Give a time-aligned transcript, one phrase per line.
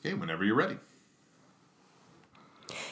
[0.00, 0.78] Okay, whenever you're ready.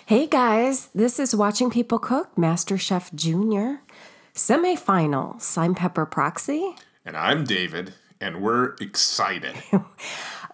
[0.07, 3.81] Hey guys, this is Watching People Cook, Master Chef Junior.
[4.35, 5.57] Semifinals.
[5.59, 6.75] I'm Pepper Proxy.
[7.05, 9.55] And I'm David, and we're excited.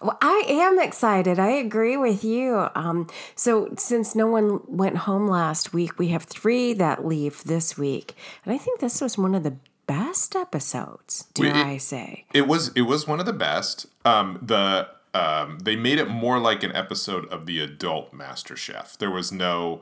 [0.01, 1.39] Well, I am excited.
[1.39, 2.67] I agree with you.
[2.75, 7.77] Um, so, since no one went home last week, we have three that leave this
[7.77, 8.13] week,
[8.43, 9.55] and I think this was one of the
[9.87, 11.27] best episodes.
[11.33, 12.25] Dare We- I say?
[12.33, 13.85] It was it was one of the best.
[14.03, 18.97] Um, the um, they made it more like an episode of the adult Master Chef.
[18.97, 19.81] There was no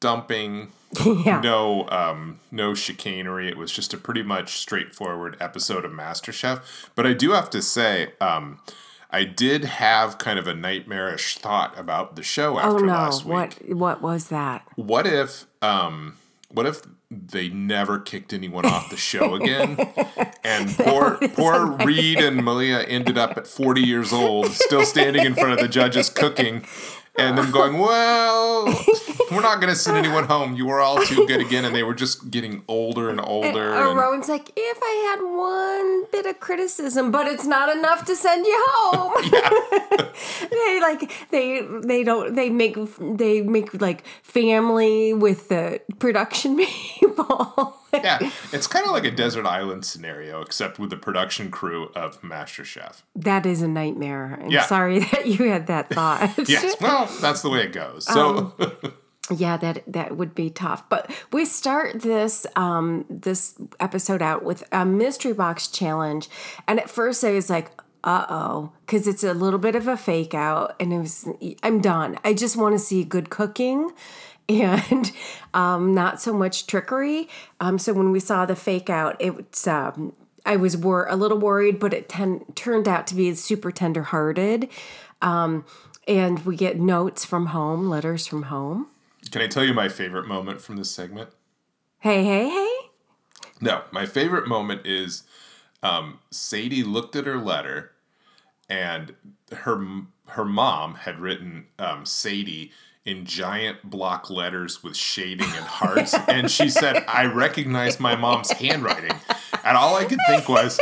[0.00, 0.72] dumping,
[1.24, 1.40] yeah.
[1.40, 3.48] no um, no chicanery.
[3.48, 6.90] It was just a pretty much straightforward episode of Master Chef.
[6.94, 8.60] But I do have to say, um,
[9.10, 12.92] I did have kind of a nightmarish thought about the show after Oh no!
[12.92, 13.34] last week.
[13.68, 14.66] What what was that?
[14.76, 16.16] What if um
[16.56, 19.76] what if they never kicked anyone off the show again?
[20.42, 25.34] and poor poor Reed and Malia ended up at 40 years old, still standing in
[25.34, 26.64] front of the judges cooking,
[27.18, 28.64] and them going, Well,
[29.30, 30.54] we're not gonna send anyone home.
[30.54, 33.74] You were all too good again, and they were just getting older and older.
[33.74, 38.04] Uh, and- Rowan's like, if I had one bit of criticism, but it's not enough
[38.06, 39.14] to send you home.
[40.50, 47.76] they like they they don't they make they make like family with the production people.
[47.94, 48.18] yeah,
[48.52, 53.02] it's kind of like a desert island scenario, except with the production crew of MasterChef.
[53.14, 54.38] that is a nightmare.
[54.42, 54.64] I'm Yeah.
[54.66, 56.30] sorry that you had that thought.
[56.48, 58.04] Yes, well, that's the way it goes.
[58.06, 58.52] So
[59.34, 60.88] Yeah, that that would be tough.
[60.88, 66.28] But we start this um this episode out with a mystery box challenge,
[66.68, 67.72] and at first I was like,
[68.04, 71.26] "Uh oh," because it's a little bit of a fake out, and it was
[71.64, 72.18] I'm done.
[72.24, 73.90] I just want to see good cooking.
[74.90, 75.10] And
[75.54, 77.28] um, not so much trickery.
[77.58, 80.12] Um, so when we saw the fake out, it's um,
[80.44, 84.04] I was wor- a little worried, but it ten- turned out to be super tender
[84.04, 84.68] hearted.
[85.20, 85.64] Um,
[86.06, 88.86] and we get notes from home, letters from home.
[89.30, 91.30] Can I tell you my favorite moment from this segment?
[91.98, 92.76] Hey, hey, hey.
[93.60, 95.24] No, my favorite moment is
[95.82, 97.92] um, Sadie looked at her letter,
[98.68, 99.14] and
[99.52, 99.84] her
[100.28, 102.72] her mom had written um, Sadie
[103.06, 108.50] in giant block letters with shading and hearts, and she said, "I recognize my mom's
[108.50, 109.16] handwriting,"
[109.64, 110.78] and all I could think was.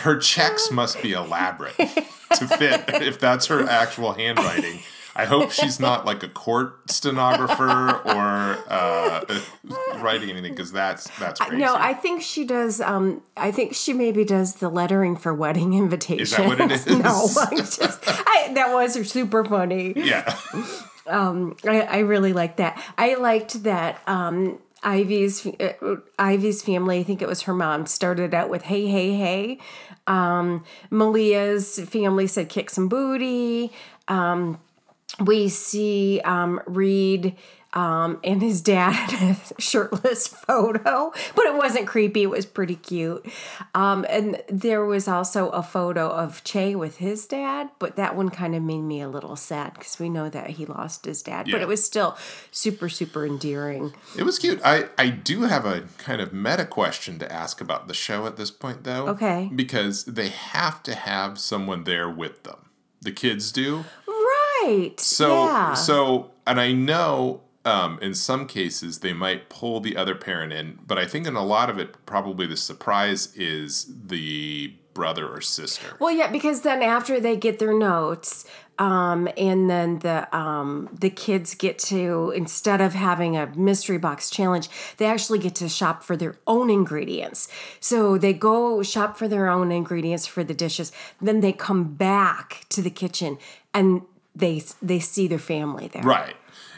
[0.00, 4.80] Her checks must be elaborate to fit if that's her actual handwriting.
[5.14, 9.24] I hope she's not like a court stenographer or uh,
[10.00, 11.56] writing anything because that's that's crazy.
[11.56, 12.80] No, I think she does.
[12.80, 16.32] Um, I think she maybe does the lettering for wedding invitations.
[16.32, 16.86] Is that what it is?
[16.86, 18.00] no, just.
[18.06, 19.94] I, that was super funny.
[19.96, 20.36] yeah.
[21.08, 22.82] I, I really like that.
[22.98, 24.00] I liked that.
[24.06, 28.86] Um, Ivy's uh, Ivy's family, I think it was her mom, started out with "Hey,
[28.86, 29.58] hey, hey."
[30.06, 33.72] Um, Malia's family said "Kick some booty."
[34.06, 34.60] Um,
[35.24, 37.34] we see um, Reed
[37.76, 42.22] um, and his dad in a shirtless photo, but it wasn't creepy.
[42.22, 43.24] It was pretty cute.
[43.74, 48.30] Um, and there was also a photo of Che with his dad, but that one
[48.30, 51.48] kind of made me a little sad because we know that he lost his dad.
[51.50, 52.16] But it was still
[52.50, 53.92] super, super endearing.
[54.16, 54.60] It was cute.
[54.64, 58.38] I, I do have a kind of meta question to ask about the show at
[58.38, 59.08] this point, though.
[59.08, 59.50] Okay.
[59.54, 62.70] Because they have to have someone there with them.
[63.02, 63.84] The kids do.
[64.08, 64.94] Right.
[64.98, 65.74] So, yeah.
[65.74, 70.78] so, and I know um, in some cases they might pull the other parent in,
[70.86, 75.42] but I think in a lot of it, probably the surprise is the brother or
[75.42, 75.96] sister.
[76.00, 78.46] Well, yeah, because then after they get their notes,
[78.78, 84.30] um, and then the um, the kids get to instead of having a mystery box
[84.30, 84.68] challenge,
[84.98, 87.48] they actually get to shop for their own ingredients.
[87.80, 90.92] So they go shop for their own ingredients for the dishes.
[91.20, 93.38] Then they come back to the kitchen
[93.74, 94.02] and
[94.34, 96.02] they they see their family there.
[96.02, 96.36] Right.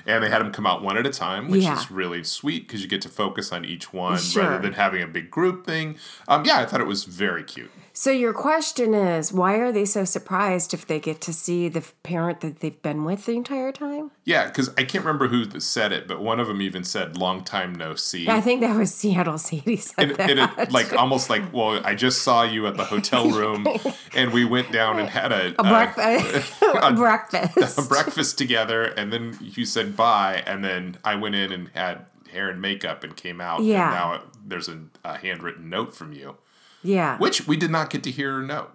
[0.09, 1.79] And they had them come out one at a time, which Yeah.
[1.79, 4.43] is really sweet because you get to focus on each one Sure.
[4.43, 5.97] rather than having a big group thing.
[6.27, 7.71] Um, yeah, I thought it was very cute.
[7.99, 11.85] So your question is, why are they so surprised if they get to see the
[12.05, 14.13] parent that they've been with the entire time?
[14.25, 17.43] Yeah, because I can't remember who said it, but one of them even said "long
[17.43, 20.31] time no see." I think that was Seattle Sadie said that.
[20.31, 23.67] and it, like almost like, well, I just saw you at the hotel room,
[24.15, 26.55] and we went down and had a, a breakfast.
[26.81, 27.79] a breakfast.
[27.81, 32.07] a breakfast together, and then you said bye, and then I went in and had
[32.31, 33.65] hair and makeup and came out.
[33.65, 33.87] Yeah.
[33.87, 36.37] And now it, there's a, a handwritten note from you,
[36.83, 37.19] yeah.
[37.19, 38.71] which we did not get to hear note.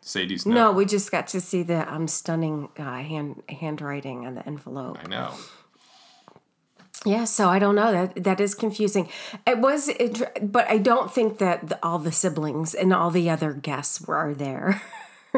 [0.00, 0.54] Sadie's note.
[0.54, 4.98] No, we just got to see the um, stunning uh, hand handwriting on the envelope.
[5.04, 5.34] I know.
[7.04, 9.08] Yeah, so I don't know that that is confusing.
[9.46, 13.30] It was, it, but I don't think that the, all the siblings and all the
[13.30, 14.82] other guests were there.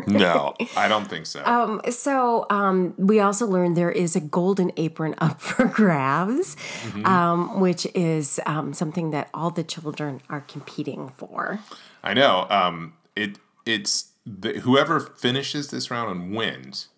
[0.06, 1.44] No, I don't think so.
[1.44, 6.56] Um, so um, we also learned there is a golden apron up for grabs,
[7.04, 11.60] um, which is um, something that all the children are competing for.
[12.02, 12.46] I know.
[12.50, 16.88] Um, it it's the, whoever finishes this round and wins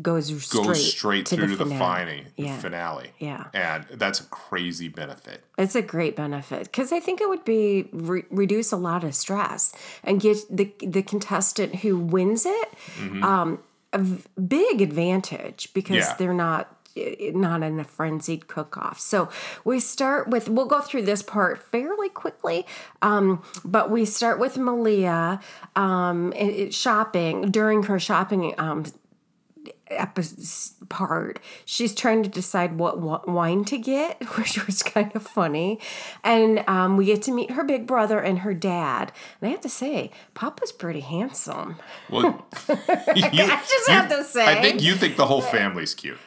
[0.00, 2.26] Goes straight, goes straight to through the to the finale.
[2.36, 2.58] Yeah.
[2.58, 3.10] Finale.
[3.18, 3.44] Yeah.
[3.52, 5.44] and that's a crazy benefit.
[5.58, 9.14] It's a great benefit because I think it would be re- reduce a lot of
[9.14, 9.72] stress
[10.02, 12.68] and get the the contestant who wins it
[13.22, 13.58] um,
[13.92, 16.14] a v- big advantage because Yeah.
[16.18, 18.98] they're not eh, not in a frenzied cook off.
[18.98, 19.28] So
[19.62, 22.64] we start with we'll go through this part fairly quickly,
[23.02, 25.38] um, but we start with Malia
[25.76, 26.32] um,
[26.70, 28.84] shopping during her shopping um,
[30.00, 31.38] episode part.
[31.64, 35.78] She's trying to decide what wi- wine to get which was kind of funny.
[36.24, 39.12] And um, we get to meet her big brother and her dad.
[39.40, 41.76] And i have to say papa's pretty handsome.
[42.10, 44.44] Well, you, I just have to say.
[44.46, 46.18] I think you think the whole family's cute.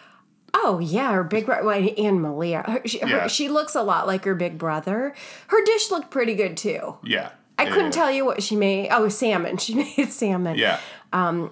[0.54, 2.64] oh yeah her big brother and malia.
[2.68, 5.14] Her, she, her- she looks a lot like her big brother.
[5.48, 6.96] Her dish looked pretty good too.
[7.04, 10.80] Yeah, i couldn't tell you what she made oh salmon she made salmon Yeah,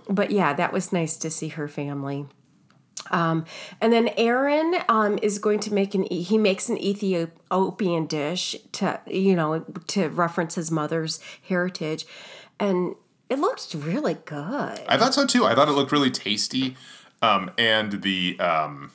[0.10, 2.26] but yeah, that was nice to see her family.
[3.12, 3.46] Um,
[3.80, 9.00] and then Aaron um, is going to make an he makes an Ethiopian dish to
[9.08, 12.06] you know to reference his mother's heritage,
[12.60, 12.96] and
[13.30, 14.82] it looked really good.
[14.88, 15.46] I thought so too.
[15.46, 16.76] I thought it looked really tasty,
[17.22, 18.92] um, and the um,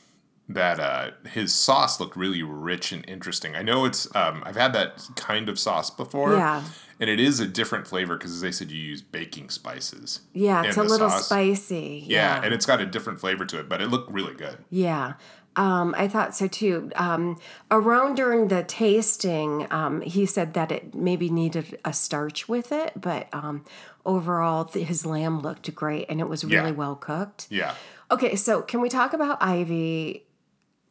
[0.48, 3.56] that uh, his sauce looked really rich and interesting.
[3.56, 6.64] I know it's um, I've had that kind of sauce before, Yeah.
[7.00, 10.20] And it is a different flavor because as they said you use baking spices.
[10.32, 11.26] Yeah, it's a little sauce.
[11.26, 12.04] spicy.
[12.06, 14.58] Yeah, and it's got a different flavor to it, but it looked really good.
[14.70, 15.14] Yeah.
[15.56, 16.92] Um, I thought so too.
[16.94, 17.40] Um,
[17.70, 22.92] around during the tasting, um, he said that it maybe needed a starch with it,
[22.94, 23.64] but um,
[24.06, 26.70] overall, th- his lamb looked great and it was really Yeah.
[26.70, 27.48] well cooked.
[27.50, 27.74] Yeah.
[28.10, 30.24] Okay, so can we talk about Ivy,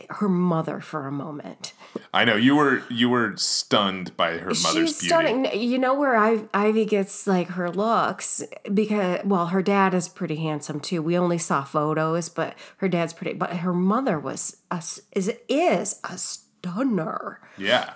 [0.09, 1.73] her mother, for a moment?
[2.13, 5.07] I know you were you were stunned by her mother's She's beauty.
[5.07, 5.59] stunning.
[5.59, 10.35] You know where I, Ivy gets like her looks because well, her dad is pretty
[10.37, 11.01] handsome too.
[11.01, 13.33] We only saw photos, but her dad's pretty.
[13.33, 14.77] But her mother was a,
[15.13, 17.39] is is a stunner.
[17.57, 17.93] Yeah,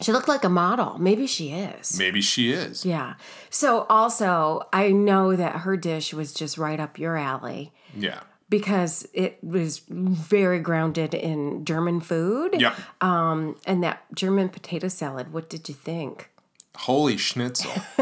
[0.00, 0.98] She looked like a model.
[0.98, 1.98] Maybe she is.
[1.98, 2.84] maybe she is.
[2.84, 3.14] Yeah.
[3.50, 8.20] So also, I know that her dish was just right up your alley Yeah.
[8.52, 12.60] Because it was very grounded in German food.
[12.60, 12.74] Yep.
[13.00, 16.28] And that German potato salad, what did you think?
[16.76, 17.72] Holy schnitzel!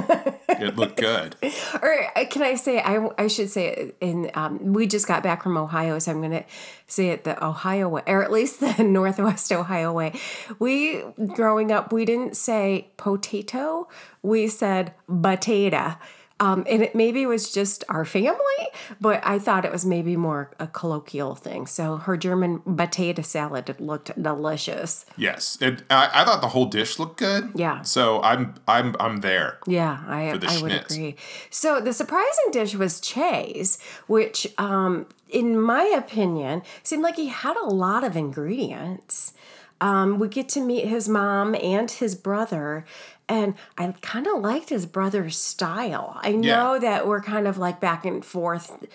[0.48, 1.36] it looked good.
[1.80, 5.22] Or uh, can I say, I, I should say it in, um, we just got
[5.22, 6.44] back from Ohio, so I'm going to
[6.88, 10.18] say it the Ohio way, or at least the Northwest Ohio way.
[10.58, 11.02] We,
[11.34, 13.88] growing up, we didn't say potato,
[14.20, 15.96] we said potato.
[16.40, 18.62] Um, and it maybe was just our family,
[18.98, 21.66] but I thought it was maybe more a colloquial thing.
[21.66, 25.04] So her German potato salad looked delicious.
[25.16, 25.82] Yes, it.
[25.90, 27.52] I, I thought the whole dish looked good.
[27.54, 27.82] Yeah.
[27.82, 29.58] So I'm I'm I'm there.
[29.66, 31.16] Yeah, I, the I would agree.
[31.50, 37.56] So the surprising dish was Che's, which, um, in my opinion, seemed like he had
[37.56, 39.34] a lot of ingredients.
[39.80, 42.84] Um, we get to meet his mom and his brother,
[43.28, 46.18] and I kind of liked his brother's style.
[46.22, 48.86] I know that we're kind of like back and forth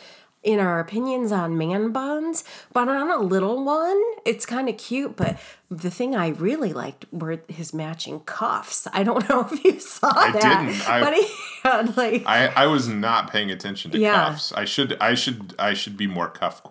[0.44, 5.15] in our opinions on man buns, but on a little one, it's kind of cute.
[5.15, 5.39] But
[5.72, 8.88] the thing I really liked were his matching cuffs.
[8.93, 10.89] I don't know if you saw that, I didn't.
[10.89, 11.27] I- but he
[11.63, 14.13] had like I, I was not paying attention to Yeah.
[14.13, 14.51] cuffs.
[14.53, 16.62] I should I should I should be more cuff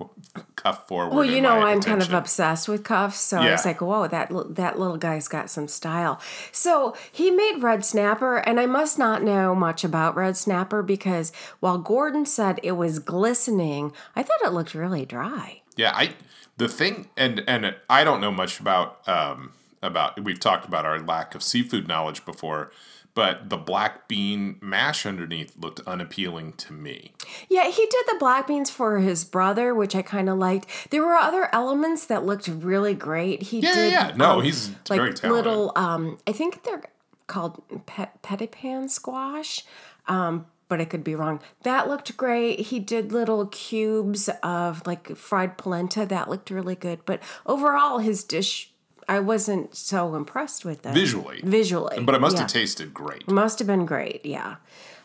[0.54, 1.14] cuff forward.
[1.14, 4.30] Well, you know, I'm kind of obsessed with cuffs, so I was like, "Whoa, that
[4.54, 6.20] that little guy's got some style."
[6.52, 11.32] So he made red snapper, and I must not know much about red snapper because
[11.60, 15.62] while Gordon said it was glistening, I thought it looked really dry.
[15.76, 16.14] Yeah, I
[16.56, 21.00] the thing and and I don't know much about um about we've talked about our
[21.00, 22.70] lack of seafood knowledge before,
[23.14, 27.12] but the black bean mash underneath looked unappealing to me.
[27.49, 30.90] Yeah, he did the black beans for his brother, which I kind of liked.
[30.90, 33.42] There were other elements that looked really great.
[33.42, 34.16] He Yeah, did, yeah, yeah.
[34.16, 35.30] No, um, he's like very talented.
[35.30, 35.73] little.
[35.76, 36.82] Um, I think they're
[37.26, 38.20] called pet
[38.52, 39.64] pan squash.
[40.06, 41.38] Um, but I could be wrong.
[41.62, 42.59] That looked great.
[42.59, 46.04] He did little cubes of like fried polenta.
[46.04, 46.99] That looked really good.
[47.07, 48.73] But overall, his dish,
[49.09, 50.93] I wasn't so impressed with it.
[50.93, 51.40] Visually.
[51.45, 52.02] Visually.
[52.02, 52.43] But it must yeah.
[52.43, 53.31] have tasted great.
[53.31, 54.57] Must have been great, yeah.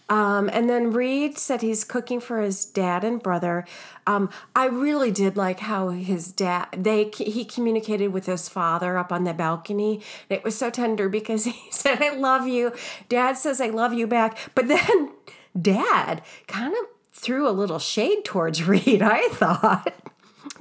[0.09, 3.67] Um, and then Reed said he's cooking for his dad and brother.
[4.07, 9.11] Um, I really did like how his dad they he communicated with his father up
[9.11, 10.01] on the balcony.
[10.29, 12.73] It was so tender because he said, "I love you."
[13.07, 15.11] Dad says, "I love you back," but then
[15.59, 19.93] Dad kind of threw a little shade towards Reed, I thought.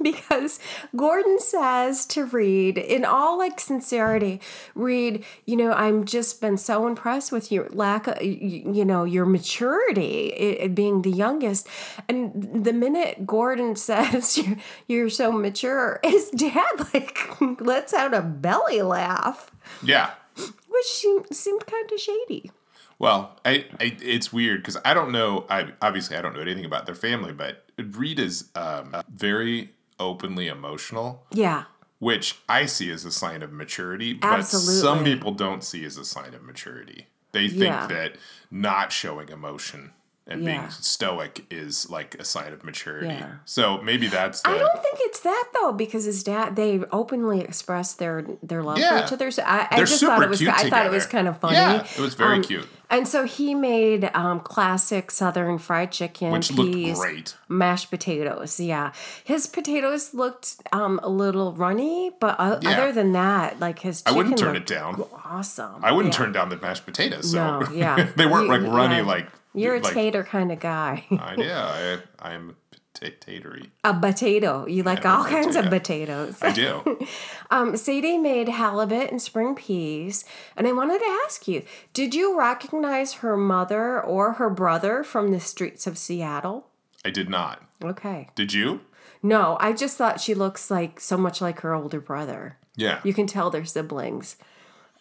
[0.01, 0.59] because
[0.95, 4.39] Gordon says to Reed, in all like sincerity,
[4.75, 9.25] Reed, you know, I'm just been so impressed with your lack of, you know, your
[9.25, 11.67] maturity, it, being the youngest.
[12.07, 17.17] And the minute Gordon says you're, you're so mature, his dad like
[17.61, 19.51] lets out a belly laugh.
[19.83, 20.11] Yeah.
[20.35, 22.51] Which seemed, seemed kind of shady.
[22.99, 25.45] Well, I, I it's weird because I don't know.
[25.49, 30.47] I obviously I don't know anything about their family, but Reed is um, very openly
[30.47, 31.25] emotional.
[31.31, 31.63] Yeah.
[31.99, 34.75] Which I see as a sign of maturity, but Absolutely.
[34.81, 37.07] some people don't see as a sign of maturity.
[37.33, 37.87] They think Yeah.
[37.87, 38.15] that
[38.49, 39.91] not showing emotion
[40.25, 43.07] and being stoic is like a sign of maturity.
[43.07, 43.31] Yeah.
[43.45, 47.41] So maybe that's the I don't think it's that though, because his dad they openly
[47.41, 48.99] express their their love Yeah.
[48.99, 49.31] for each other.
[49.31, 51.11] So I, I They're just thought super it was cute I thought it was together.
[51.17, 51.55] kind of funny.
[51.55, 52.67] Yeah, it was very Um, cute.
[52.91, 57.35] And so he made um, classic Southern fried chicken, Which looked peas, great.
[57.47, 58.59] mashed potatoes.
[58.59, 58.91] Yeah,
[59.23, 62.71] his potatoes looked um, a little runny, but o- Yeah.
[62.71, 65.03] other than that, like his I wouldn't turn it down.
[65.23, 65.83] awesome.
[65.85, 66.17] I wouldn't Yeah.
[66.25, 67.31] turn down the mashed potatoes.
[67.31, 68.07] So No, yeah.
[68.15, 69.01] they weren't You- like runny yeah.
[69.03, 71.05] like You're a like, tater kind of guy.
[71.11, 72.55] I, yeah, I, I'm
[72.99, 73.71] potatory.
[73.83, 74.65] a potato.
[74.67, 76.37] You like Yeah, all kinds of potatoes.
[76.41, 76.99] I do.
[77.51, 80.23] Um, Sadie made halibut and spring peas,
[80.55, 81.63] and I wanted to ask you:
[81.93, 86.67] Did you recognize her mother or her brother from the streets of Seattle?
[87.03, 87.63] I did not.
[87.83, 88.81] Okay, Did you?
[89.23, 92.57] no, I just thought she looks like so much like her older brother.
[92.75, 92.99] Yeah.
[93.03, 94.35] You can tell they're siblings.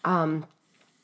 [0.04, 0.46] Um,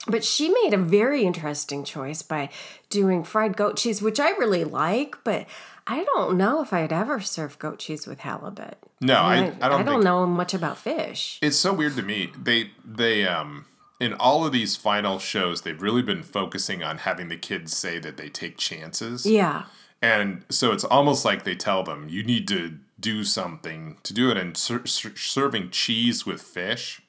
[0.07, 2.49] but she made a very interesting choice by
[2.91, 5.47] doing fried goat cheese, which I really like, but
[5.87, 8.79] I don't know if I'd ever serve goat cheese with halibut.
[9.01, 11.39] No, I, And I don't I don't think know much about fish.
[11.43, 12.33] it's so weird to me.
[12.43, 13.67] They they um
[14.01, 17.99] in all of these final shows, they've really been focusing on having the kids say
[18.01, 19.25] that they take chances.
[19.27, 19.65] Yeah.
[20.03, 24.31] And so it's almost like they tell them you need to do something to do
[24.31, 24.37] it.
[24.37, 27.03] And ser- ser- serving cheese with fish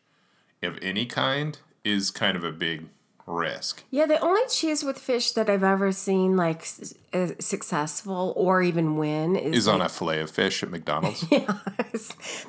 [0.61, 2.85] of any kind is kind of a big
[3.27, 3.83] risk.
[3.89, 8.61] Yeah, the only cheese with fish that I've ever seen like s- uh, successful or
[8.61, 11.25] even win is, Is on a fillet of fish at McDonald's.
[11.31, 11.57] yeah,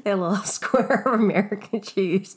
[0.05, 2.37] that little square of American cheese.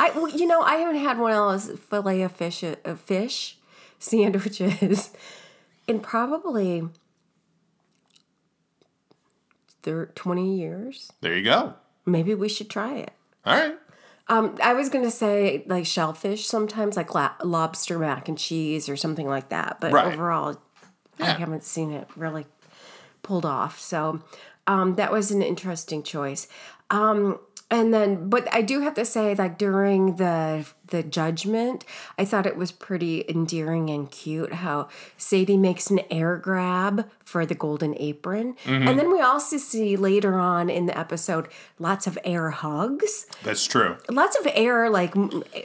[0.00, 3.58] I, well, you know, I haven't had one of those fillet of fish of fish
[3.98, 5.10] sandwiches
[5.86, 6.88] in probably
[9.82, 11.12] thir- twenty years.
[11.20, 11.74] there you go.
[12.04, 13.12] Maybe we should try it.
[13.44, 13.76] All right.
[14.32, 18.96] Um, I was gonna say like shellfish sometimes, like la- lobster mac and cheese or
[18.96, 19.76] something like that.
[19.78, 20.06] But Right.
[20.06, 20.56] overall,
[21.20, 22.46] I haven't seen it really
[23.22, 23.78] pulled off.
[23.78, 24.20] So
[24.66, 26.48] um, that was an interesting choice.
[26.88, 27.40] Um,
[27.72, 31.86] and then, but I do have to say, like during the the judgment,
[32.18, 37.46] I thought it was pretty endearing and cute how Sadie makes an air grab for
[37.46, 38.86] the golden apron, Mm-hmm.
[38.88, 41.48] and then we also see later on in the episode
[41.78, 43.96] lots of air hugs That's true.
[44.10, 45.14] lots of air like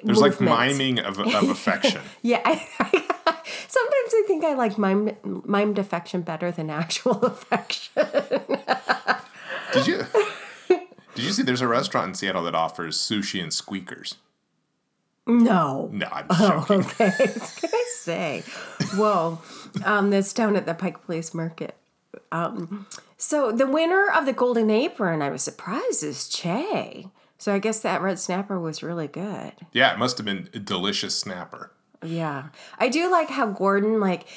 [0.03, 2.01] There's like miming of, of affection.
[2.21, 2.55] yeah I,
[3.67, 7.91] sometimes i think i like mimed, mimed affection better than actual affection
[9.73, 10.05] Did you?
[11.17, 11.43] Did you see?
[11.43, 14.15] There's a restaurant in Seattle that offers sushi and squeakers.
[15.25, 16.79] no No, I'm Oh, joking.
[16.91, 18.43] okay I was gonna say
[18.95, 19.39] whoa
[19.83, 21.75] um that's down at the pike place market
[22.31, 27.07] um so the winner of the golden apron i was surprised is che
[27.37, 30.59] so i guess that red snapper was really good Yeah, it must have been a
[30.59, 31.71] delicious snapper.
[32.05, 32.49] Yeah.
[32.79, 34.27] I do like how Gordon like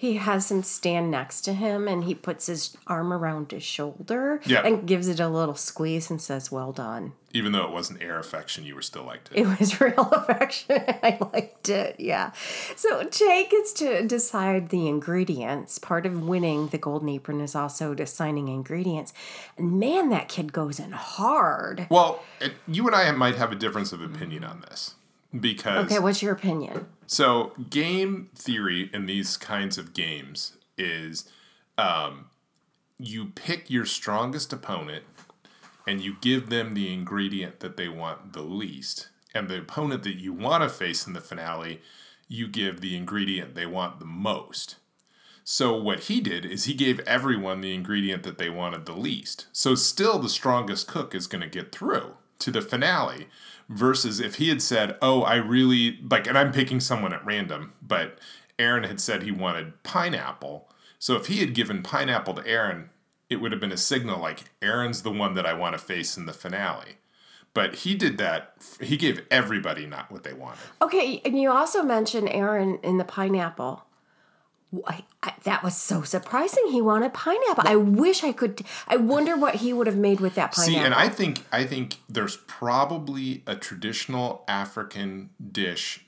[0.00, 4.40] he has him stand next to him and he puts his arm around his shoulder
[4.46, 4.62] Yeah.
[4.64, 7.14] and gives it a little squeeze and says, Well done.
[7.34, 9.40] Even though it wasn't air affection, you were still liked it.
[9.40, 10.76] It was real affection.
[11.02, 11.96] I liked it.
[11.98, 12.30] Yeah.
[12.76, 15.80] So Che gets to decide the ingredients.
[15.80, 19.12] Part of winning the golden apron is also deciding ingredients.
[19.56, 21.88] And man, that kid goes in hard.
[21.90, 24.94] Well, it, you and I might have a difference of opinion on this
[25.38, 26.86] because Okay, what's your opinion?
[27.08, 31.28] So game theory in these kinds of games is
[31.78, 32.26] um,
[32.98, 35.04] you pick your strongest opponent
[35.86, 40.16] and you give them the ingredient that they want the least, and the opponent that
[40.16, 41.80] you want to face in the finale,
[42.28, 44.76] you give the ingredient they want the most.
[45.44, 49.46] So what he did is he gave everyone the ingredient that they wanted the least.
[49.50, 53.28] So still the strongest cook is going to get through to the finale
[53.68, 57.74] versus if he had said, "Oh, I really like and I'm picking someone at random,
[57.82, 58.18] but
[58.58, 62.90] Aaron had said he wanted pineapple." So if he had given pineapple to Aaron,
[63.30, 66.16] it would have been a signal like Aaron's the one that I want to face
[66.16, 66.98] in the finale.
[67.54, 68.54] But he did that.
[68.80, 70.60] He gave everybody not what they wanted.
[70.80, 73.84] Okay, and you also mentioned Aaron in the pineapple.
[74.86, 76.64] I, I, that was so surprising.
[76.70, 77.64] He wanted pineapple.
[77.66, 78.62] I wish I could.
[78.86, 80.74] I wonder what he would have made with that pineapple.
[80.74, 86.04] See, and I think I think there's probably a traditional African dish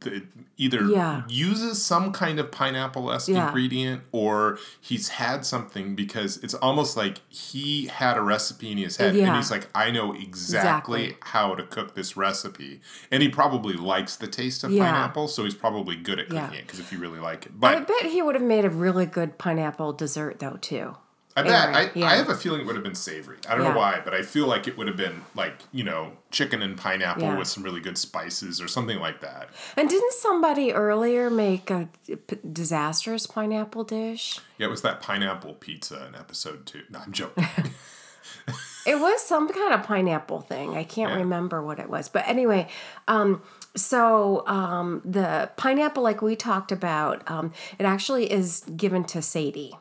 [0.00, 0.22] that
[0.56, 1.22] either Yeah.
[1.28, 3.46] uses some kind of pineapple esque Yeah.
[3.48, 8.96] ingredient or he's had something because it's almost like he had a recipe in his
[8.96, 11.16] head and he's like, I know exactly, Exactly.
[11.22, 12.80] how to cook this recipe.
[13.10, 14.84] And he probably likes the taste of Yeah.
[14.90, 16.42] pineapple, so he's probably good at Yeah.
[16.46, 17.58] cooking it because if you really like it.
[17.58, 20.96] But I bet he would have made a really good pineapple dessert though too.
[21.38, 22.06] I bet I, yeah.
[22.06, 23.38] I have a feeling it would have been savory.
[23.48, 23.72] I don't Yeah.
[23.72, 26.76] know why, but I feel like it would have been like you know chicken and
[26.76, 27.38] pineapple Yeah.
[27.38, 29.48] with some really good spices or something like that.
[29.76, 34.40] And didn't somebody earlier make a p- disastrous pineapple dish?
[34.58, 36.82] Yeah, it was that pineapple pizza in episode two.
[36.90, 37.46] No, I'm joking.
[38.86, 40.74] It was some kind of pineapple thing.
[40.74, 42.08] I can't remember what it was.
[42.08, 42.68] But anyway,
[43.06, 43.42] um,
[43.76, 49.76] so um, the pineapple, like we talked about, um, it actually is given to Sadie.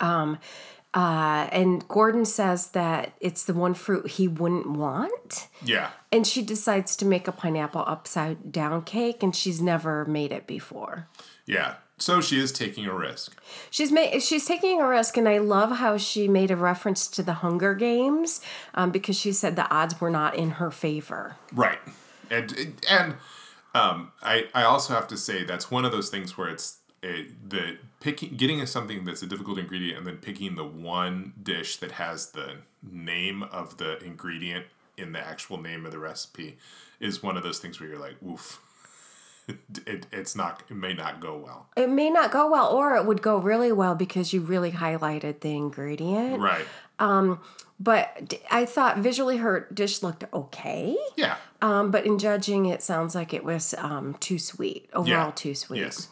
[0.00, 0.38] Um,
[0.94, 5.48] uh, and Gordon says that it's the one fruit he wouldn't want.
[5.62, 10.32] yeah, And she decides to make a pineapple upside down cake, and she's never made
[10.32, 11.08] it before.
[11.46, 11.74] yeah.
[12.00, 13.36] So she is taking a risk.
[13.70, 17.24] She's made she's taking a risk, and I love how she made a reference to
[17.24, 18.40] the Hunger Games
[18.74, 21.34] um, because she said the odds were not in her favor.
[21.52, 21.80] Right.
[22.30, 23.14] And and
[23.74, 27.50] um, I I also have to say that's one of those things where it's it,
[27.50, 31.92] the picking getting something that's a difficult ingredient and then picking the one dish that
[31.92, 36.56] has the name of the ingredient in the actual name of the recipe
[37.00, 38.60] is one of those things where you're like, oof.
[39.86, 43.06] It, it's not it may not go well It may not go well, or it
[43.06, 46.38] would go really well because you really highlighted the ingredient.
[46.38, 46.66] right
[46.98, 47.40] um
[47.80, 50.98] But i thought visually her dish looked okay.
[51.16, 54.90] yeah Um, but in judging, it sounds like it was um, too sweet.
[54.92, 55.80] Overall, yeah too sweet.
[55.80, 56.08] yes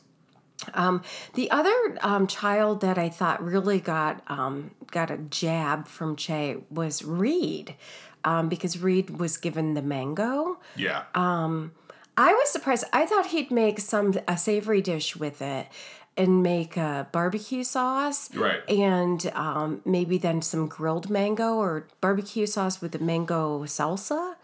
[1.34, 6.58] The other um, child that I thought really got um, got a jab from Che
[6.70, 7.74] was Reed,
[8.24, 10.58] um, because Reed was given the mango.
[10.76, 11.04] yeah
[12.16, 12.84] I was surprised.
[12.92, 15.68] I thought he'd make some a savory dish with it
[16.16, 18.34] and make a barbecue sauce.
[18.34, 18.66] Right.
[18.68, 24.36] And um, maybe then some grilled mango or barbecue sauce with the mango salsa.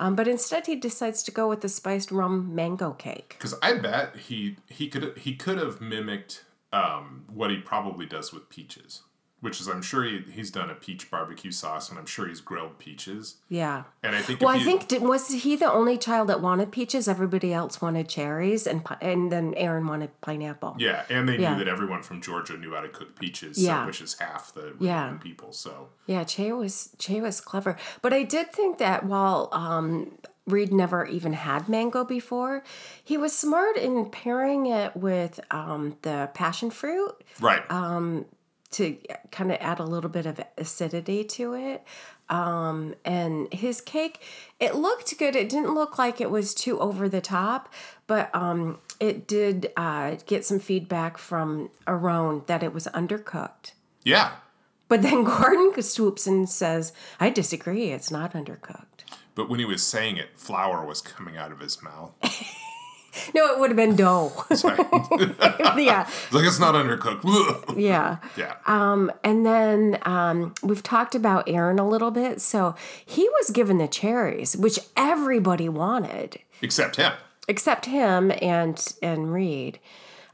[0.00, 3.36] Um, but instead, he decides to go with the spiced rum mango cake.
[3.38, 8.32] Because I bet he he could he could have mimicked um, what he probably does
[8.32, 9.02] with peaches,
[9.40, 12.40] which is I'm sure he, he's done a peach barbecue sauce, and I'm sure he's
[12.40, 13.36] grilled peaches.
[13.48, 13.84] Yeah.
[14.02, 16.70] And I think Well, I you- think did, was he the only child that wanted
[16.72, 17.08] peaches?
[17.08, 20.76] Everybody else wanted cherries, and and then Aaron wanted pineapple.
[20.78, 21.52] yeah, and they Yeah.
[21.56, 23.82] knew that everyone from Georgia knew how to cook peaches, Yeah.
[23.82, 25.14] so, which is half the Yeah.
[25.20, 25.52] people.
[25.52, 30.12] So Yeah, Che was Che was clever, but I did think that while um,
[30.46, 32.64] Reed never even had mango before,
[33.04, 38.22] he was smart in pairing it with um, the passion fruit right, Uh,
[38.72, 38.96] to
[39.30, 41.82] kind of add a little bit of acidity to it.
[42.28, 44.22] Um, and his cake,
[44.60, 45.34] it looked good.
[45.34, 47.72] It didn't look like it was too over the top,
[48.06, 53.72] but um, it did uh, get some feedback from Aron that it was undercooked.
[54.04, 54.32] yeah.
[54.88, 57.92] But then Gordon swoops and says, I disagree.
[57.92, 59.04] It's not undercooked.
[59.36, 62.12] But when he was saying it, flour was coming out of his mouth.
[63.34, 64.32] No, it would have been dough.
[64.54, 64.76] Sorry.
[65.82, 66.06] yeah.
[66.08, 67.76] It's like it's not undercooked.
[67.78, 68.18] Yeah.
[68.36, 72.40] yeah, Um, and then um, we've talked about Aaron a little bit.
[72.40, 77.12] So he was given the cherries, which everybody wanted, except him.
[77.48, 79.78] except him and and Reed.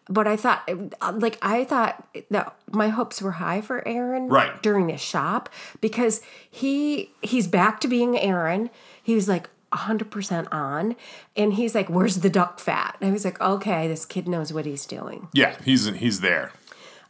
[0.08, 0.68] But I thought,
[1.14, 4.62] like, I thought that my hopes were high for Aaron Right.
[4.62, 5.48] during this shop
[5.80, 8.70] because he he's back to being Aaron.
[9.02, 10.96] He was like 100% on.
[11.37, 12.96] And he's like, Where's the duck fat?
[13.00, 15.29] And I was like, Okay, this kid knows what he's doing.
[15.33, 16.52] Yeah, he's he's there.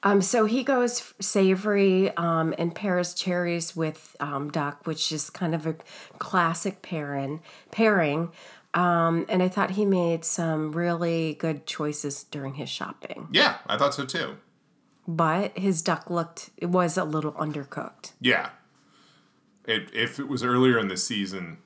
[0.02, 5.54] Um, so he goes savory um, and pairs cherries with um, duck, which is kind
[5.54, 5.74] of a
[6.18, 7.40] classic pairing.
[7.72, 8.30] Pairing,
[8.76, 13.26] um, and I thought he made some really good choices during his shopping.
[13.32, 14.36] Yeah, I thought so too.
[15.08, 18.12] But his duck looked it was a little undercooked.
[18.20, 18.50] Yeah.
[19.64, 21.58] It, if it was earlier in the season,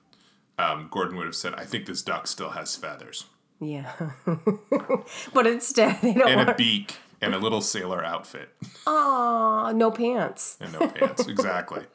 [0.62, 3.26] um, Gordon would have said, "I think this duck still has feathers
[3.60, 3.90] Yeah,
[5.34, 8.50] but instead they don't and a beak and a little sailor outfit
[8.86, 10.56] Aw, no pants.
[10.60, 11.84] and no pants." exactly.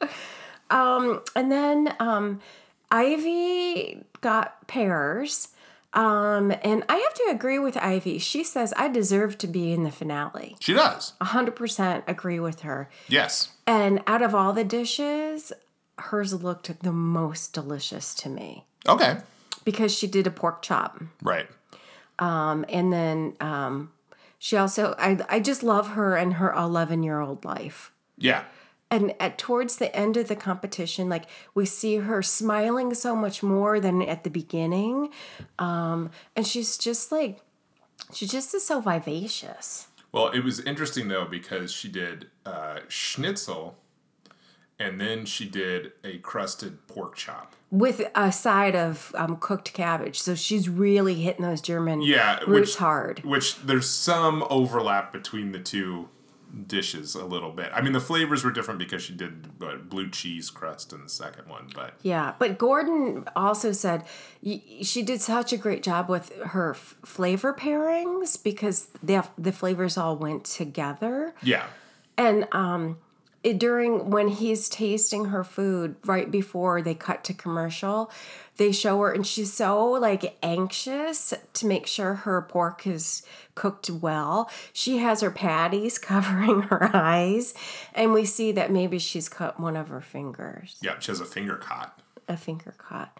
[0.70, 2.40] And then um,
[2.90, 5.48] Ivy got pears.
[5.94, 8.18] Um, and I have to agree with Ivy.
[8.18, 10.56] She says I deserve to be in the finale.
[10.60, 11.12] She does.
[11.22, 12.90] 100% agree with her.
[13.08, 13.50] Yes.
[13.66, 15.52] And out of all the dishes,
[15.98, 19.18] hers looked the most delicious to me Okay.
[19.64, 21.00] because she did a pork chop.
[21.22, 21.48] Right.
[22.18, 23.92] Um, and then um,
[24.38, 27.92] She also, I, I just love her and her 11 year old life.
[28.18, 28.44] Yeah.
[28.90, 33.42] And at towards the end of the competition, like we see her smiling so much
[33.42, 35.10] more than at the beginning,
[35.58, 37.40] um, and she's just like,
[38.14, 39.88] she just is so vivacious.
[40.12, 43.76] Well, it was interesting though because she did uh, schnitzel,
[44.78, 47.54] and then she did a crusted pork chop.
[47.70, 50.20] with a side of um, cooked cabbage.
[50.20, 53.24] So she's really hitting those German Yeah, roots which- hard.
[53.24, 56.08] Which there's some overlap between the two
[56.68, 57.70] dishes a little bit.
[57.74, 61.08] I mean, the flavors were different because she did what, blue cheese crust in the
[61.08, 64.04] second one, but Yeah, but Gordon also said
[64.42, 69.52] y- she did such a great job with her f- flavor pairings because the the
[69.52, 71.34] flavors all went together.
[71.42, 71.66] yeah,
[72.16, 72.98] And um,
[73.46, 78.10] it, during when he's tasting her food, right before they cut to commercial,
[78.56, 83.22] they show her, and she's so like anxious to make sure her pork is
[83.54, 84.50] cooked well.
[84.72, 87.54] She has her patties covering her eyes,
[87.94, 90.98] and we see that maybe she's cut one of her fingers, yeah.
[90.98, 91.96] She has a finger cut.
[92.26, 93.16] a finger cut,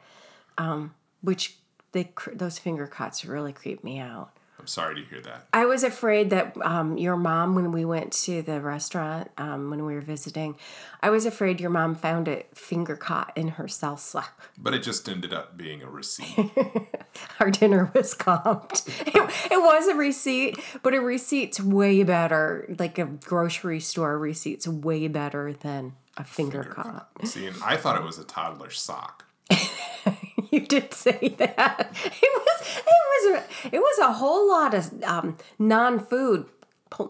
[0.59, 1.57] um, which
[1.93, 4.31] they cr- those finger cuts really creep me out.
[4.67, 5.47] I'm sorry to hear that.
[5.53, 9.87] I was afraid that um, your mom, when we went to the restaurant um, when
[9.87, 10.57] we were visiting,
[11.01, 14.25] I was afraid your mom found it finger caught in her salsa.
[14.59, 16.51] But it just ended up being a receipt.
[17.39, 18.89] Our dinner was comped.
[19.07, 22.75] It, it was a receipt, but a receipt's way better.
[22.77, 27.09] Like a grocery store receipt's way better than a finger, caught.
[27.23, 29.27] See, and I thought it was a toddler's sock.
[30.53, 31.91] You did say that.
[32.05, 36.47] It was it was a, it was a whole lot of um, non-food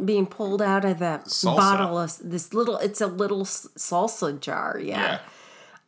[0.05, 1.57] being pulled out of the Salsa.
[1.57, 2.77] bottle of this little.
[2.79, 4.81] It's a little salsa jar.
[4.83, 5.19] Yeah.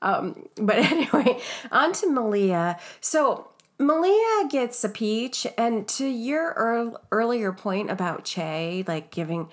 [0.03, 1.41] um But anyway,
[1.73, 2.79] on to Malia.
[3.01, 9.49] So Malia gets a peach, and to your earl- earlier point about Che, like giving.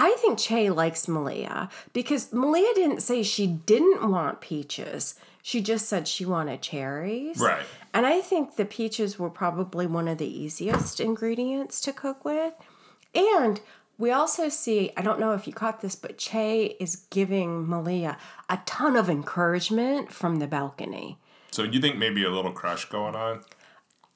[0.00, 5.16] I think Che likes Malia because Malia didn't say she didn't want peaches.
[5.42, 7.38] She just said she wanted cherries.
[7.40, 7.64] Right.
[7.92, 12.54] And I think the peaches were probably one of the easiest ingredients to cook with.
[13.14, 13.60] And
[13.98, 18.16] we also see, I don't know if you caught this, but Che is giving Malia
[18.48, 21.18] a ton of encouragement from the balcony.
[21.50, 23.40] So you think maybe a little crush going on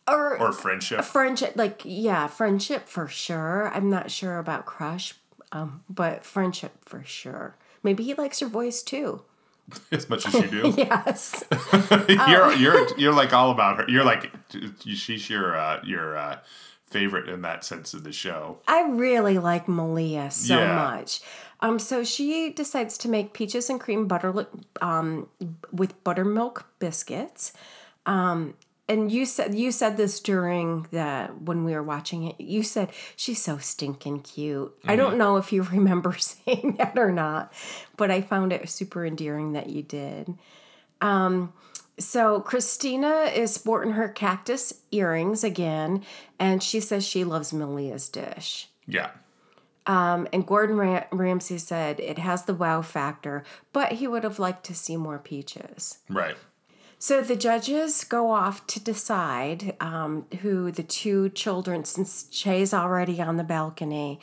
[0.06, 1.02] Or, or friendship?
[1.04, 3.72] friendship, like, yeah, friendship for sure.
[3.74, 5.14] I'm not sure about crush,
[5.52, 7.56] um, but friendship for sure.
[7.82, 9.22] Maybe he likes your voice too.
[9.92, 10.74] as much as you do.
[10.76, 11.44] Yes.
[12.08, 13.84] you're you're you're like all about her.
[13.88, 14.30] You're like
[14.86, 16.38] she's your uh, your uh,
[16.84, 18.58] favorite in that sense of the show.
[18.68, 20.74] I really like Malia so Yeah.
[20.74, 21.20] much.
[21.60, 24.46] Um, so she decides to make peaches and cream butter
[24.80, 25.28] um,
[25.70, 27.52] with buttermilk biscuits.
[28.04, 28.54] Um,
[28.92, 32.40] and you said you said this during the when we were watching it.
[32.40, 34.74] You said she's so stinking cute.
[34.84, 37.52] I don't know if you remember saying that or not,
[37.96, 40.34] but I found it super endearing that you did.
[41.98, 46.04] So Christina is sporting her cactus earrings again,
[46.38, 48.68] and she says she loves Malia's dish.
[48.86, 49.10] Yeah.
[49.86, 54.38] Um, and Gordon Ram- Ramsay said it has the wow factor, but he would have
[54.38, 55.98] liked to see more peaches.
[56.08, 56.36] Right.
[57.02, 63.20] So the judges go off to decide um, who the two children, since Che's already
[63.20, 64.20] on the balcony,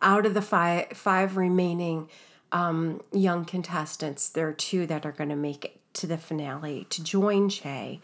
[0.00, 2.08] out of the five, five remaining
[2.50, 6.86] um, young contestants, there are two that are going to make it to the finale
[6.88, 8.00] to join Che.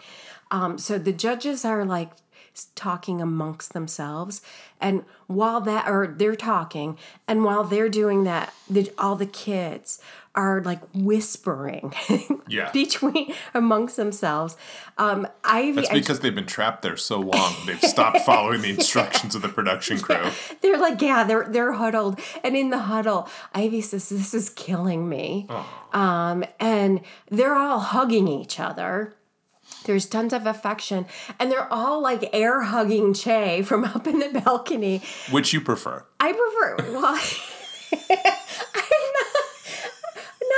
[0.50, 2.10] Um, so the judges are like
[2.74, 4.42] talking amongst themselves
[4.80, 10.00] and while that or they're talking and while they're doing that the, all the kids
[10.38, 11.92] are like whispering
[12.48, 12.70] Yeah.
[12.70, 14.56] between amongst themselves.
[14.96, 18.70] Um ivy That's I- because they've been trapped there so long they've stopped following the
[18.70, 20.30] instructions of the production crew.
[20.62, 22.20] they're like yeah they're they're huddled.
[22.44, 25.48] And in the huddle ivy says this is killing me.
[25.92, 29.14] Um and they're all hugging each other.
[29.84, 31.06] There's tons of affection.
[31.40, 35.02] And they're all like air hugging che from up in the balcony.
[35.30, 36.04] Which you prefer?
[36.20, 37.18] i prefer well
[38.74, 39.34] I'm not,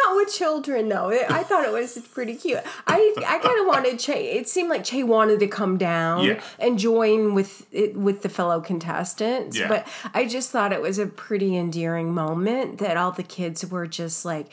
[0.06, 3.98] not with children though i thought it was pretty cute i i kind of wanted
[3.98, 6.40] che it seemed like che wanted to come down Yeah.
[6.58, 9.68] and join with it with the fellow contestants Yeah.
[9.68, 13.86] but i just thought it was a pretty endearing moment that all the kids were
[13.86, 14.46] just like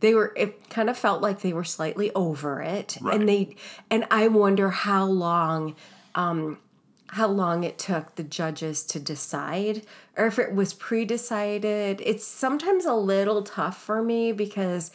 [0.00, 3.14] they were it kind of felt like they were slightly over it Right.
[3.20, 3.56] and they
[3.90, 5.74] and i wonder how long
[6.14, 6.58] um
[7.14, 9.82] how long it took the judges to decide
[10.16, 14.90] or if it was pre-decided it's sometimes a little tough for me because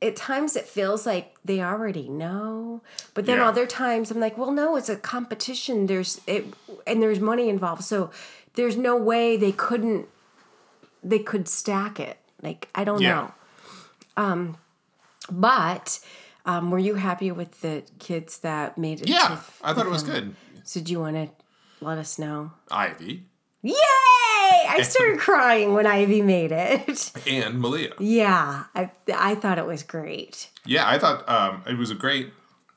[0.00, 2.80] at times it feels like they already know
[3.14, 3.48] but then Yeah.
[3.48, 6.44] other times i'm like well no it's a competition there's it
[6.86, 8.10] and there's money involved so
[8.54, 10.08] there's no way they couldn't
[11.02, 12.18] they could stack it.
[12.42, 13.14] Like I don't Yeah.
[13.14, 13.34] know.
[14.16, 14.56] Um,
[15.30, 16.00] but
[16.44, 19.08] um, were you happy with the kids that made it?
[19.08, 20.34] Yeah, I thought it was good.
[20.64, 21.30] So do you want to
[21.80, 22.52] let us know?
[22.70, 23.26] Ivy
[23.62, 23.74] Yay!
[24.68, 27.12] I started crying when Ivy made it.
[27.26, 27.92] and Malia.
[27.98, 30.50] yeah, I I thought it was great.
[30.64, 32.32] Yeah, I thought um, it was a great.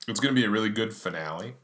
[0.07, 1.55] It's going to be a really good finale.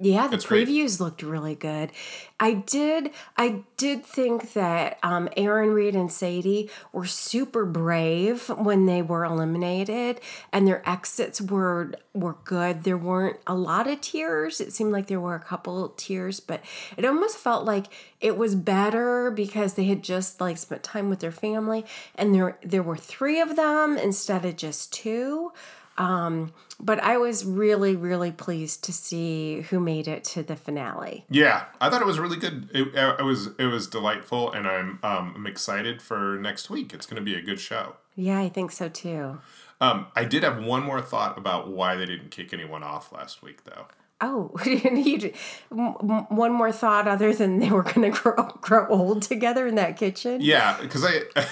[0.00, 0.68] Yeah, the That's great.
[0.68, 1.92] previews looked really good.
[2.38, 8.86] I did I did think that um, Aaron Reed and Sadie were super brave when
[8.86, 10.20] they were eliminated
[10.52, 12.84] and their exits were were good.
[12.84, 14.60] There weren't a lot of tears.
[14.60, 16.62] It seemed like there were a couple tears, but
[16.96, 17.86] it almost felt like
[18.20, 22.58] it was better because they had just like spent time with their family and there
[22.62, 25.52] there were 3 of them instead of just 2.
[25.98, 31.24] Um, but I was really, really pleased to see who made it to the finale.
[31.30, 32.68] Yeah, I thought it was really good.
[32.72, 36.92] It, it was it was delightful, and I'm um, I'm excited for next week.
[36.92, 37.96] It's going to be a good show.
[38.14, 39.38] Yeah, I think so too.
[39.80, 43.42] Um, I did have one more thought about why they didn't kick anyone off last
[43.42, 43.86] week, though.
[44.22, 45.32] Oh, you, d-
[45.70, 49.66] m- m- one more thought other than they were going to grow, grow old together
[49.66, 50.40] in that kitchen?
[50.40, 51.20] Yeah, because I,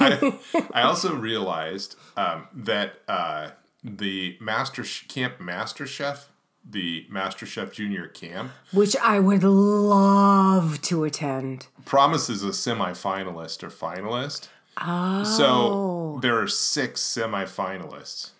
[0.00, 0.38] I
[0.72, 3.50] I also realized um, that uh,
[3.84, 6.28] the master Sh- camp master chef,
[6.68, 11.66] the master chef junior camp, Which I would love to attend.
[11.84, 14.48] promises a semi-finalist or finalist.
[14.80, 15.22] Oh.
[15.24, 18.30] So there are six semi-finalists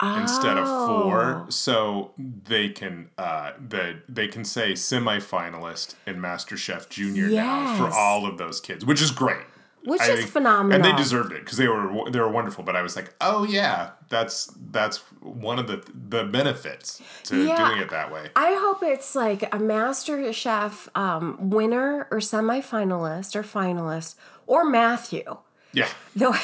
[0.00, 1.02] instead of Oh.
[1.02, 1.46] four.
[1.48, 8.26] So they can uh the they can say semi-finalist in MasterChef Junior now for all
[8.26, 9.46] of those kids, which is great.
[9.84, 10.74] Which I is phenomenal.
[10.76, 12.64] and they deserved it because they were they were wonderful.
[12.64, 17.68] But I was like, oh yeah, that's that's one of the the benefits to Yeah.
[17.68, 18.30] doing it that way.
[18.36, 25.36] I hope it's like a Master Chef um, winner or semifinalist or finalist or Matthew.
[25.72, 26.34] Yeah, Though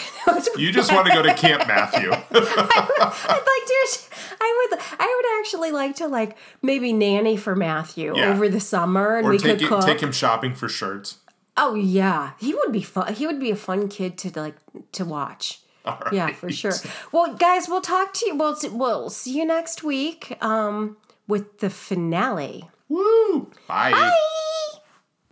[0.59, 2.11] you just want to go to Camp Matthew.
[2.73, 3.99] I'd like to.
[4.41, 4.81] I would.
[4.99, 8.31] I would actually like to like maybe nanny for Matthew Yeah.
[8.31, 9.85] over the summer, and or we take could it, cook.
[9.87, 11.19] take him shopping for shirts.
[11.57, 13.15] Oh yeah, he would be fun.
[13.15, 14.57] He would be a fun kid to like
[14.93, 15.61] to watch.
[15.87, 16.13] Right.
[16.13, 16.73] Yeah, for sure.
[17.13, 18.35] Well, guys, we'll talk to you.
[18.35, 20.97] We'll we'll see you next week um,
[21.29, 22.71] with the finale.
[22.89, 23.51] Woo!
[23.69, 23.93] Bye.
[23.93, 24.51] Bye.